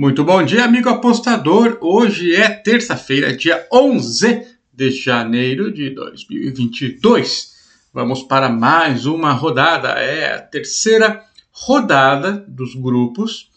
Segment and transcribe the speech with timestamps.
[0.00, 1.76] Muito bom dia, amigo apostador.
[1.82, 7.52] Hoje é terça-feira, dia 11 de janeiro de 2022.
[7.92, 9.88] Vamos para mais uma rodada.
[9.88, 13.50] É a terceira rodada dos grupos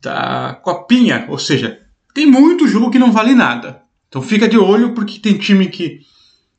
[0.00, 1.82] da Copinha, ou seja,
[2.14, 3.82] tem muito jogo que não vale nada.
[4.08, 6.00] Então fica de olho porque tem time que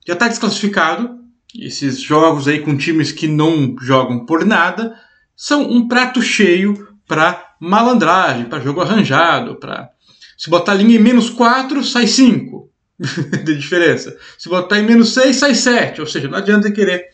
[0.05, 1.17] já está desclassificado.
[1.59, 4.95] Esses jogos aí com times que não jogam por nada
[5.35, 9.89] são um prato cheio para malandragem, para jogo arranjado, para
[10.37, 12.69] se botar a linha em menos 4, sai 5
[13.43, 14.17] de diferença.
[14.37, 16.01] Se botar em menos 6, sai 7.
[16.01, 17.05] Ou seja, não adianta querer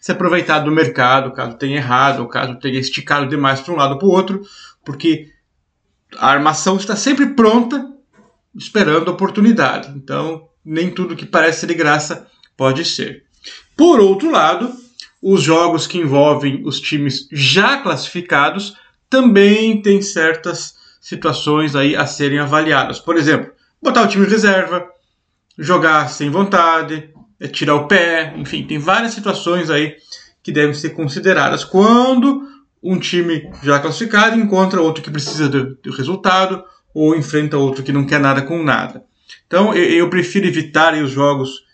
[0.00, 3.92] se aproveitar do mercado, caso tenha errado, ou caso tenha esticado demais para um lado
[3.92, 4.42] ou para o outro,
[4.84, 5.32] porque
[6.16, 7.84] a armação está sempre pronta,
[8.56, 9.92] esperando a oportunidade.
[9.96, 13.24] Então, nem tudo que parece de graça pode ser.
[13.76, 14.72] Por outro lado,
[15.22, 18.76] os jogos que envolvem os times já classificados
[19.08, 22.98] também tem certas situações aí a serem avaliadas.
[22.98, 24.86] Por exemplo, botar o time reserva,
[25.58, 27.10] jogar sem vontade,
[27.40, 29.96] é tirar o pé, enfim, tem várias situações aí
[30.42, 32.46] que devem ser consideradas quando
[32.82, 37.92] um time já classificado encontra outro que precisa do, do resultado ou enfrenta outro que
[37.92, 39.04] não quer nada com nada.
[39.46, 41.64] Então eu, eu prefiro evitar os jogos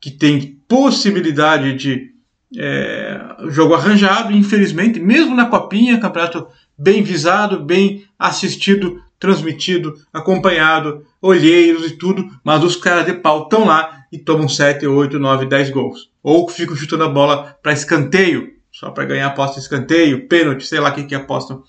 [0.00, 2.10] que têm possibilidade de
[2.58, 6.48] é, jogo arranjado, infelizmente, mesmo na copinha, campeonato
[6.80, 13.66] bem visado, bem assistido, transmitido, acompanhado, olheiros e tudo, mas os caras de pau estão
[13.66, 16.10] lá e tomam 7, 8, 9, 10 gols.
[16.22, 20.88] Ou ficam chutando a bola para escanteio, só para ganhar aposta escanteio, pênalti, sei lá
[20.88, 21.62] o que, que apostam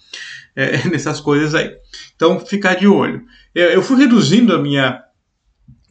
[0.55, 1.75] é, nessas coisas aí.
[2.15, 3.21] Então, ficar de olho.
[3.53, 5.03] Eu, eu fui reduzindo a minha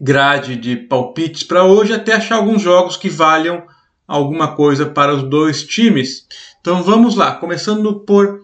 [0.00, 3.62] grade de palpites para hoje até achar alguns jogos que valham
[4.08, 6.27] alguma coisa para os dois times.
[6.60, 8.40] Então vamos lá, começando por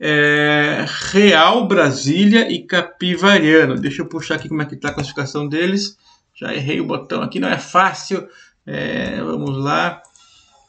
[0.00, 3.76] é, Real Brasília e Capivariano.
[3.76, 5.98] Deixa eu puxar aqui como é que está a classificação deles.
[6.34, 8.26] Já errei o botão aqui, não é fácil.
[8.66, 10.02] É, vamos lá.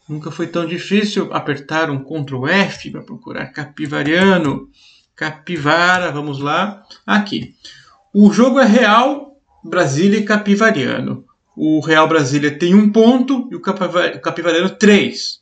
[0.10, 4.70] Nunca foi tão difícil apertar um Ctrl F para procurar Capivariano.
[5.16, 6.84] Capivara, vamos lá.
[7.08, 7.56] Aqui.
[8.14, 11.24] O jogo é Real Brasília e Capivariano.
[11.56, 15.41] O Real Brasília tem um ponto e o Capivariano três.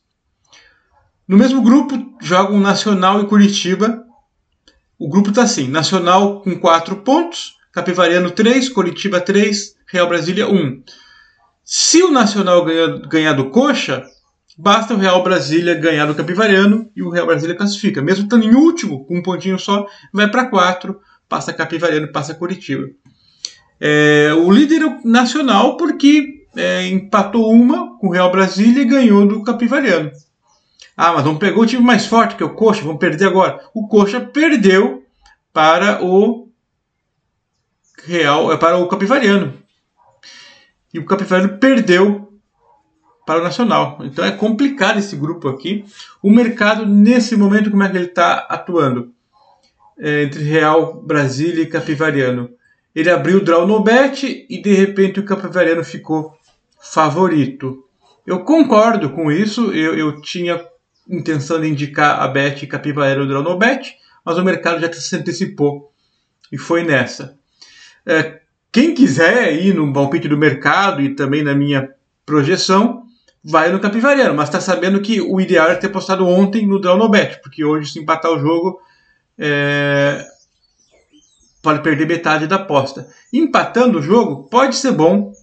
[1.30, 4.04] No mesmo grupo jogam Nacional e Curitiba.
[4.98, 10.82] O grupo está assim: Nacional com 4 pontos, Capivariano 3, Curitiba 3, Real Brasília 1.
[11.64, 14.04] Se o Nacional ganhar, ganhar do Coxa,
[14.58, 18.02] basta o Real Brasília ganhar do Capivariano e o Real Brasília classifica.
[18.02, 22.88] Mesmo estando em último, com um pontinho só, vai para 4, passa Capivariano, passa Curitiba.
[23.80, 29.28] É, o líder é nacional porque é, empatou uma com o Real Brasília e ganhou
[29.28, 30.10] do Capivariano.
[31.02, 33.62] Ah, mas não pegou o time mais forte que é o Coxa, vamos perder agora.
[33.74, 35.06] O Coxa perdeu
[35.54, 36.50] para o
[38.04, 39.54] Real, é, para o Capivariano.
[40.94, 42.34] E o Capivariano perdeu
[43.26, 44.00] para o Nacional.
[44.02, 45.86] Então é complicado esse grupo aqui.
[46.22, 49.14] O mercado, nesse momento, como é que ele está atuando?
[49.98, 52.50] É, entre Real, Brasília e Capivariano.
[52.94, 56.38] Ele abriu o draw no bet e de repente o Capivariano ficou
[56.78, 57.86] favorito.
[58.28, 60.62] Eu concordo com isso, eu, eu tinha
[61.10, 65.92] intenção de indicar a Bet Capivara do no Bet, mas o mercado já se antecipou
[66.52, 67.38] e foi nessa.
[68.06, 71.90] É, quem quiser ir no palpite do mercado e também na minha
[72.26, 73.04] projeção,
[73.44, 76.98] vai no Capivariano, mas está sabendo que o ideal é ter postado ontem no Draw
[76.98, 78.80] no Bet, porque hoje, se empatar o jogo,
[79.38, 80.24] é...
[81.64, 83.08] pode perder metade da aposta.
[83.34, 85.34] Empatando o jogo, pode ser bom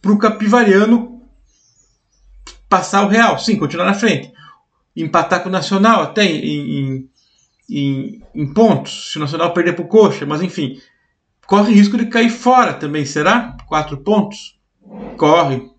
[0.00, 1.20] para o Capivariano
[2.68, 4.32] passar o Real, sim, continuar na frente
[4.96, 7.10] empatar com o Nacional até em, em,
[7.68, 10.80] em, em pontos, se o Nacional perder para o Coxa, mas enfim,
[11.46, 13.56] corre risco de cair fora também, será?
[13.66, 14.58] Quatro pontos?
[15.16, 15.70] Corre.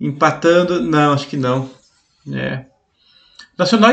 [0.00, 1.70] Empatando, não, acho que não.
[2.32, 2.66] É.
[3.56, 3.92] Nacional,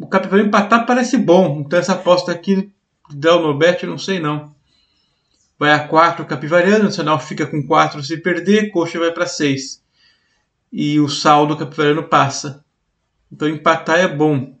[0.00, 2.72] o Capivara empatar parece bom, então essa aposta aqui
[3.10, 4.54] Del Nobet, eu não sei não.
[5.58, 9.82] Vai a 4 Capivariano, Nacional fica com 4 se perder, Coxa vai para 6.
[10.72, 12.64] E o saldo Capivariano passa.
[13.30, 14.56] Então empatar é bom.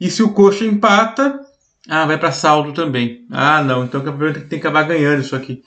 [0.00, 1.40] E se o Coxa empata,
[1.88, 3.26] ah, vai para saldo também.
[3.30, 3.84] Ah, não.
[3.84, 5.62] Então o Campeonato tem que acabar ganhando isso aqui.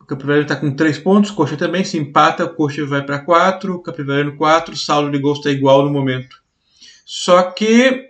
[0.00, 1.84] O Campeonato está com 3 pontos, Coxa também.
[1.84, 5.84] Se empata, o Coxa vai para 4, o Capivariano 4, saldo de gols está igual
[5.84, 6.36] no momento.
[7.04, 8.08] Só que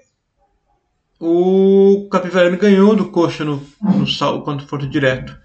[1.21, 5.37] o Capivariano ganhou do Coxa no, no saldo quando for direto.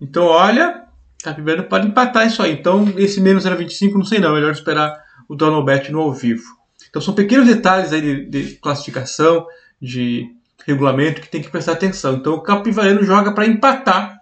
[0.00, 0.84] Então, olha,
[1.22, 2.52] Capivariano pode empatar isso aí.
[2.52, 4.32] Então, esse menos 0,25, não sei não.
[4.32, 4.96] Melhor esperar
[5.28, 6.59] o Donald Bet no ao vivo.
[6.90, 9.46] Então são pequenos detalhes aí de, de classificação,
[9.80, 10.28] de
[10.66, 12.14] regulamento que tem que prestar atenção.
[12.16, 14.20] Então o Capivareno joga para empatar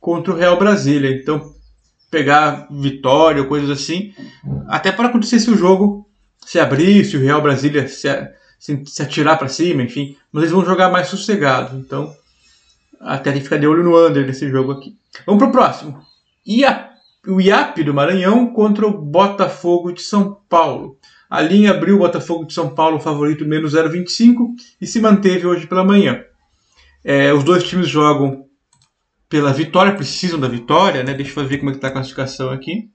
[0.00, 1.10] contra o Real Brasília.
[1.10, 1.54] Então
[2.10, 4.14] pegar vitória coisas assim,
[4.68, 6.08] até para acontecer se o jogo
[6.46, 8.08] se abrir, se o Real Brasília se,
[8.60, 11.76] se, atirar para cima, enfim, mas eles vão jogar mais sossegado.
[11.76, 12.14] Então
[13.00, 14.96] até tem que ficar de olho no under nesse jogo aqui.
[15.26, 16.00] Vamos pro próximo.
[16.46, 16.90] IA,
[17.26, 20.96] o IAP do Maranhão contra o Botafogo de São Paulo.
[21.34, 25.66] A linha abriu o Botafogo de São Paulo favorito menos 0,25 e se manteve hoje
[25.66, 26.24] pela manhã.
[27.02, 28.46] É, os dois times jogam
[29.28, 31.12] pela vitória, precisam da vitória, né?
[31.12, 32.88] Deixa eu ver como é está a classificação aqui.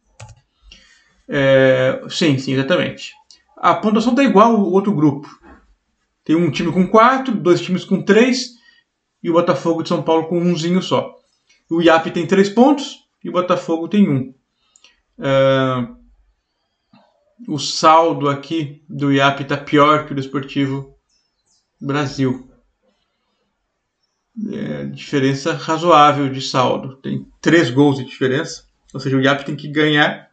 [1.27, 3.11] É, sim, sim, exatamente.
[3.57, 5.27] A pontuação está igual ao outro grupo.
[6.23, 8.51] Tem um time com 4, dois times com 3
[9.21, 11.13] e o Botafogo de São Paulo com umzinho só.
[11.69, 14.13] O IAP tem 3 pontos e o Botafogo tem 1.
[14.13, 14.33] Um.
[15.19, 15.98] Uh,
[17.47, 20.95] o saldo aqui do IAP está pior que o do Esportivo
[21.79, 22.47] Brasil.
[24.51, 26.95] É, diferença razoável de saldo.
[26.97, 28.63] Tem 3 gols de diferença.
[28.93, 30.29] Ou seja, o IAP tem que ganhar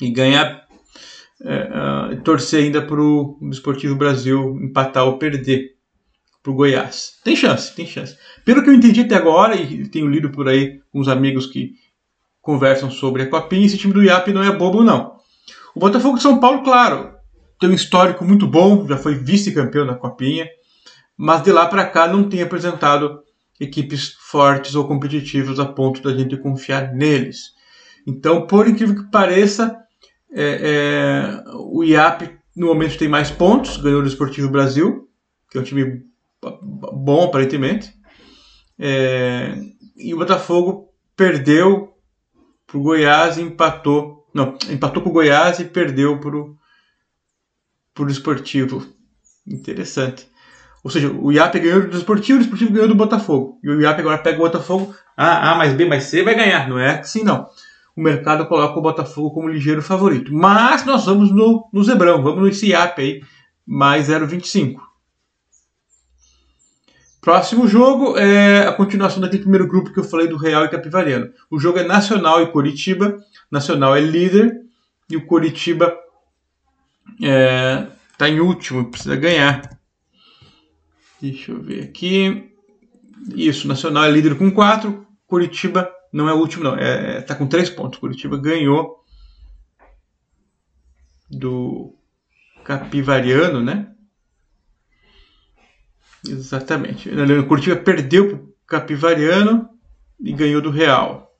[0.00, 0.66] e ganhar,
[1.42, 5.76] é, torcer ainda para o Esportivo Brasil empatar ou perder
[6.42, 7.18] para o Goiás.
[7.22, 8.16] Tem chance, tem chance.
[8.44, 11.74] Pelo que eu entendi até agora, e tenho lido por aí com os amigos que
[12.40, 15.19] conversam sobre a Copinha, esse time do IAP não é bobo, não.
[15.74, 17.14] O Botafogo de São Paulo, claro,
[17.58, 20.48] tem um histórico muito bom, já foi vice-campeão da Copinha,
[21.16, 23.20] mas de lá para cá não tem apresentado
[23.60, 27.52] equipes fortes ou competitivas a ponto da gente confiar neles.
[28.06, 29.76] Então, por incrível que pareça,
[30.32, 35.08] é, é, o IAP no momento tem mais pontos, ganhou do Esportivo Brasil,
[35.50, 36.02] que é um time
[36.62, 37.92] bom aparentemente.
[38.78, 39.54] É,
[39.96, 41.94] e o Botafogo perdeu
[42.66, 44.19] para o Goiás e empatou.
[44.32, 48.86] Não, empatou com o Goiás e perdeu para o Esportivo.
[49.46, 50.28] Interessante.
[50.82, 53.58] Ou seja, o IAP ganhou do Esportivo, o Esportivo ganhou do Botafogo.
[53.62, 54.94] E o IAP agora pega o Botafogo.
[55.16, 56.68] Ah, A mais B mais C vai ganhar.
[56.68, 57.46] Não é assim, não.
[57.96, 60.32] O mercado coloca o Botafogo como ligeiro favorito.
[60.32, 63.22] Mas nós vamos no, no Zebrão, vamos no IAP aí,
[63.66, 64.89] mais 0,25.
[67.20, 71.30] Próximo jogo é a continuação daquele primeiro grupo que eu falei do Real e Capivariano.
[71.50, 73.18] O jogo é Nacional e Coritiba.
[73.50, 74.58] Nacional é líder
[75.10, 75.94] e o Coritiba
[77.20, 77.86] está é,
[78.16, 79.78] tá em último, precisa ganhar.
[81.20, 82.50] Deixa eu ver aqui.
[83.34, 86.76] Isso, Nacional é líder com 4, Curitiba não é o último, não.
[86.76, 87.98] É, é, tá com 3 pontos.
[87.98, 89.04] Curitiba ganhou
[91.30, 91.94] do
[92.64, 93.94] Capivariano, né?
[96.26, 97.08] Exatamente.
[97.08, 99.68] O Curitiba perdeu para o Capivariano
[100.20, 101.34] e ganhou do Real.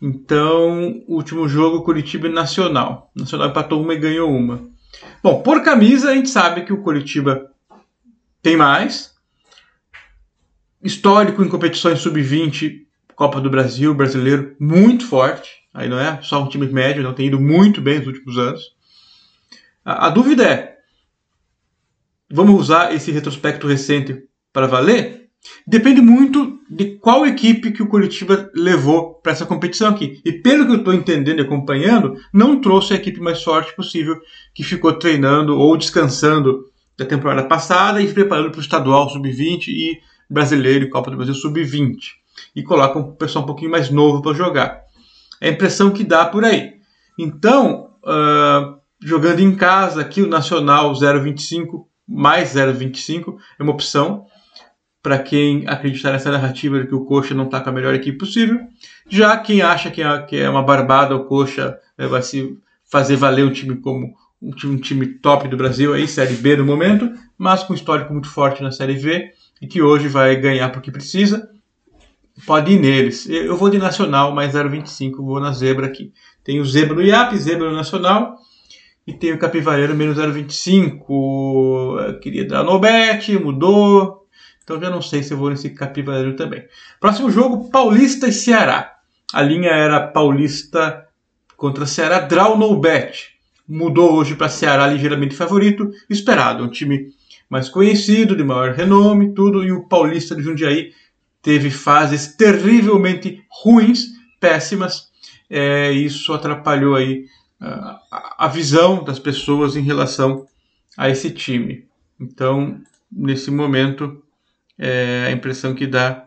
[0.00, 3.12] Então, último jogo, Curitiba Nacional.
[3.14, 4.60] Nacional empatou uma e ganhou uma.
[5.22, 7.50] Bom, por camisa, a gente sabe que o Curitiba
[8.42, 9.12] tem mais.
[10.82, 12.82] Histórico em competições sub-20,
[13.14, 15.62] Copa do Brasil, brasileiro, muito forte.
[15.72, 18.74] Aí não é só um time médio, não tem ido muito bem nos últimos anos.
[19.84, 20.78] A, a dúvida é:
[22.32, 25.22] vamos usar esse retrospecto recente para valer?
[25.66, 30.20] Depende muito de qual equipe que o Curitiba levou para essa competição aqui.
[30.24, 34.16] E pelo que eu estou entendendo e acompanhando, não trouxe a equipe mais forte possível
[34.54, 36.64] que ficou treinando ou descansando
[36.96, 39.98] da temporada passada e preparando para o estadual sub-20 e
[40.30, 41.96] brasileiro e Copa do Brasil sub-20.
[42.54, 44.82] E coloca um pessoal um pouquinho mais novo para jogar.
[45.40, 46.74] É a impressão que dá por aí.
[47.18, 54.26] Então, uh, jogando em casa aqui, o Nacional 0,25 mais 0,25 é uma opção
[55.02, 58.18] para quem acreditar nessa narrativa de que o Coxa não está com a melhor equipe
[58.18, 58.60] possível.
[59.08, 63.44] Já quem acha que é, é uma barbada o Coxa né, vai se fazer valer
[63.44, 67.10] um time como um time, um time top do Brasil aí, Série B no momento,
[67.36, 71.48] mas com histórico muito forte na Série V e que hoje vai ganhar porque precisa,
[72.46, 73.28] pode ir neles.
[73.28, 76.12] Eu vou de Nacional mais 0,25, vou na zebra aqui.
[76.44, 78.36] Tem o zebra no IAP, zebra no Nacional
[79.06, 82.08] e tem o Capivareiro menos 0,25.
[82.08, 84.26] Eu queria dar no bet, mudou.
[84.62, 86.64] Então já não sei se eu vou nesse Capivareiro também.
[87.00, 88.94] Próximo jogo, Paulista e Ceará.
[89.32, 91.06] A linha era Paulista
[91.56, 93.32] contra Ceará, draw no bet.
[93.68, 96.62] Mudou hoje para Ceará ligeiramente favorito, esperado.
[96.62, 97.08] Um time
[97.48, 99.64] mais conhecido, de maior renome, tudo.
[99.64, 100.92] E o Paulista de Jundiaí
[101.42, 104.06] teve fases terrivelmente ruins,
[104.38, 105.10] péssimas.
[105.50, 107.26] É, isso atrapalhou aí
[107.62, 110.46] a visão das pessoas em relação
[110.96, 111.86] a esse time.
[112.20, 114.22] Então, nesse momento,
[114.78, 116.26] é, a impressão que dá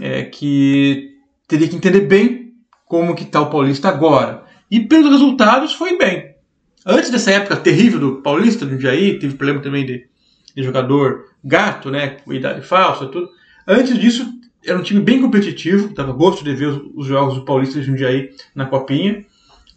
[0.00, 1.10] é que
[1.46, 2.54] teria que entender bem
[2.86, 4.44] como que está o Paulista agora.
[4.70, 6.34] E pelos resultados foi bem.
[6.84, 10.10] Antes dessa época terrível do Paulista, no Jair, teve problema também de
[10.54, 13.28] de jogador gato, né, com idade falsa, tudo.
[13.66, 14.26] Antes disso,
[14.64, 17.86] era um time bem competitivo, dava gosto de ver os, os jogos do Paulista de
[17.86, 19.24] Jundiaí na Copinha.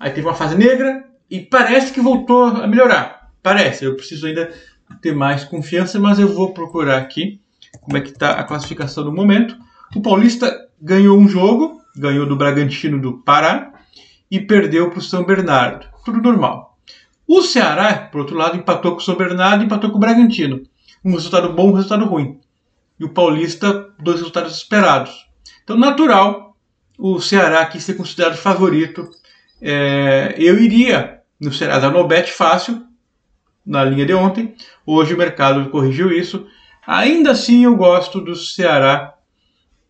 [0.03, 3.31] Aí teve uma fase negra e parece que voltou a melhorar.
[3.41, 4.51] Parece, eu preciso ainda
[5.01, 7.39] ter mais confiança, mas eu vou procurar aqui
[7.79, 9.55] como é que está a classificação no momento.
[9.95, 13.71] O Paulista ganhou um jogo, ganhou do Bragantino do Pará
[14.29, 15.87] e perdeu para o São Bernardo.
[16.03, 16.77] Tudo normal.
[17.25, 20.63] O Ceará, por outro lado, empatou com o São Bernardo e empatou com o Bragantino.
[21.01, 22.41] Um resultado bom, um resultado ruim.
[22.99, 25.29] E o Paulista, dois resultados esperados.
[25.63, 26.57] Então, natural,
[26.99, 29.09] o Ceará quis ser considerado favorito.
[29.65, 32.83] É, eu iria no da Nobet fácil,
[33.65, 34.53] na linha de ontem.
[34.85, 36.45] Hoje o mercado corrigiu isso.
[36.85, 39.13] Ainda assim, eu gosto do Ceará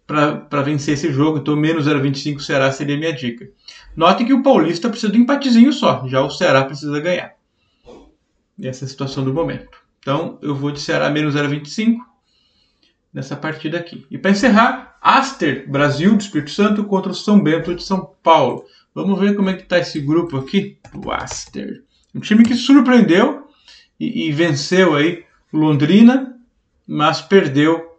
[0.05, 1.39] para vencer esse jogo.
[1.39, 3.49] Então, menos 0,25 Ceará seria minha dica.
[3.95, 7.33] Note que o Paulista precisa de um empatezinho só, já o Ceará precisa ganhar.
[8.61, 9.81] Essa é a situação do momento.
[9.99, 11.97] Então, eu vou de Ceará menos 0,25
[13.11, 14.05] nessa partida aqui.
[14.11, 18.65] E para encerrar, Aster, Brasil do Espírito Santo contra o São Bento de São Paulo.
[18.93, 21.83] Vamos ver como é que está esse grupo aqui, o Aster.
[22.13, 23.47] Um time que surpreendeu
[23.99, 26.39] e, e venceu aí Londrina,
[26.87, 27.97] mas perdeu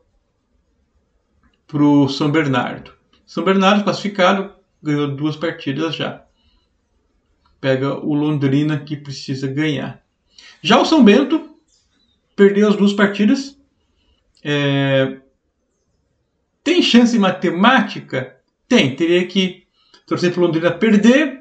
[1.66, 2.92] para o São Bernardo.
[3.26, 6.24] São Bernardo classificado, ganhou duas partidas já.
[7.60, 10.04] Pega o Londrina que precisa ganhar.
[10.62, 11.56] Já o São Bento
[12.36, 13.58] perdeu as duas partidas.
[14.42, 15.18] É...
[16.62, 18.36] Tem chance matemática?
[18.68, 18.94] Tem.
[18.94, 19.63] Teria que
[20.06, 21.40] torcer para Londrina perder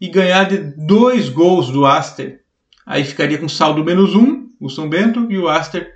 [0.00, 2.40] e ganhar de dois gols do Aster.
[2.84, 5.92] Aí ficaria com saldo menos um, o São Bento, e o Aster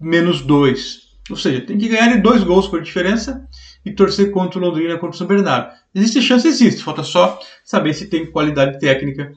[0.00, 1.10] menos dois.
[1.30, 3.46] Ou seja, tem que ganhar de dois gols por diferença
[3.84, 5.72] e torcer contra o Londrina contra o São Bernardo.
[5.94, 6.82] Existe chance, existe.
[6.82, 9.32] Falta só saber se tem qualidade técnica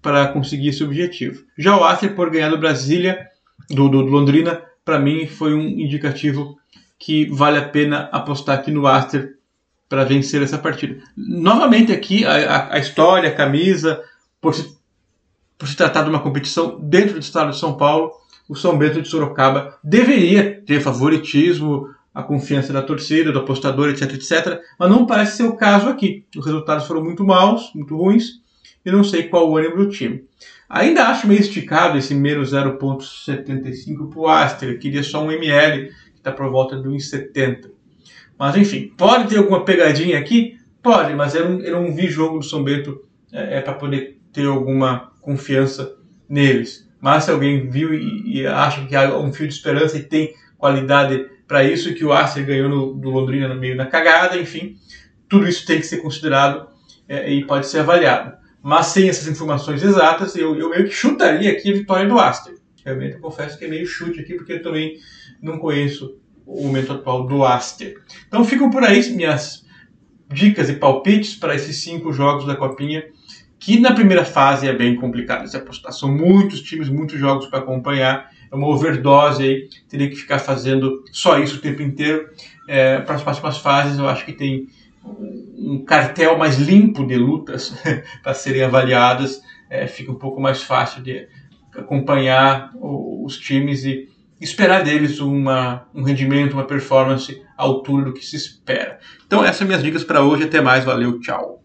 [0.00, 1.44] para conseguir esse objetivo.
[1.56, 3.28] Já o Aster, por ganhar do Brasília,
[3.70, 6.58] do, do Londrina, para mim foi um indicativo
[6.98, 9.36] que vale a pena apostar aqui no Aster
[9.92, 11.02] para vencer essa partida.
[11.14, 14.02] Novamente aqui, a, a, história, a camisa,
[14.40, 14.74] por se,
[15.58, 18.10] por se tratar de uma competição dentro do estado de São Paulo,
[18.48, 24.14] o São Bento de Sorocaba deveria ter favoritismo, a confiança da torcida, do apostador, etc,
[24.14, 24.62] etc.
[24.78, 26.24] Mas não parece ser o caso aqui.
[26.34, 28.40] Os resultados foram muito maus, muito ruins,
[28.86, 30.24] e não sei qual o ânimo do time.
[30.70, 34.70] Ainda acho meio esticado esse menos 0,75 para o Aster.
[34.70, 37.81] Eu queria só um ml, que está por volta de 1,70.
[38.42, 40.58] Mas enfim, pode ter alguma pegadinha aqui?
[40.82, 44.18] Pode, mas eu não, eu não vi jogo do São Bento é, é para poder
[44.32, 45.96] ter alguma confiança
[46.28, 46.90] neles.
[47.00, 50.34] Mas se alguém viu e, e acha que há um fio de esperança e tem
[50.58, 54.76] qualidade para isso que o Arsenal ganhou no, do Londrina no meio da cagada, enfim,
[55.28, 56.66] tudo isso tem que ser considerado
[57.08, 58.36] é, e pode ser avaliado.
[58.60, 62.54] Mas sem essas informações exatas, eu, eu meio que chutaria aqui a vitória do Aster.
[62.84, 64.96] Realmente eu confesso que é meio chute aqui, porque eu também
[65.40, 66.20] não conheço
[66.52, 67.96] o momento atual do Aster.
[68.26, 69.64] Então ficam por aí minhas
[70.30, 73.04] dicas e palpites para esses cinco jogos da Copinha,
[73.58, 75.92] que na primeira fase é bem complicado se apostar.
[75.92, 81.02] São muitos times, muitos jogos para acompanhar é uma overdose aí, teria que ficar fazendo
[81.10, 82.28] só isso o tempo inteiro.
[82.68, 84.66] É, para as próximas fases, eu acho que tem
[85.02, 87.74] um cartel mais limpo de lutas
[88.22, 89.40] para serem avaliadas,
[89.70, 91.26] é, fica um pouco mais fácil de
[91.74, 94.11] acompanhar os times e
[94.42, 98.98] esperar deles uma, um rendimento, uma performance à altura do que se espera.
[99.26, 100.44] Então, essas são minhas dicas para hoje.
[100.44, 101.61] Até mais, valeu, tchau.